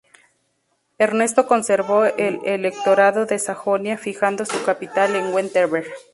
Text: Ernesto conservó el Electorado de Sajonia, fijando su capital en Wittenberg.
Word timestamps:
Ernesto 0.97 1.45
conservó 1.45 2.05
el 2.05 2.39
Electorado 2.43 3.27
de 3.27 3.37
Sajonia, 3.37 3.99
fijando 3.99 4.45
su 4.45 4.63
capital 4.63 5.15
en 5.15 5.31
Wittenberg. 5.31 5.85